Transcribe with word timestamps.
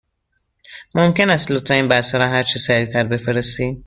ممکن 0.95 1.29
است 1.29 1.51
لطفاً 1.51 1.73
این 1.73 1.87
بسته 1.87 2.17
را 2.17 2.27
هرچه 2.27 2.59
سریع 2.59 2.85
تر 2.85 3.03
بفرستید؟ 3.03 3.79